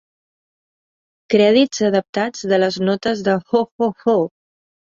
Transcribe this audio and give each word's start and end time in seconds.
Crèdits 1.33 1.83
adaptats 1.89 2.49
de 2.53 2.61
les 2.65 2.81
notes 2.89 3.25
de 3.29 3.39
"Ho 3.53 3.63
Ho 3.77 3.93
Ho". 4.07 4.19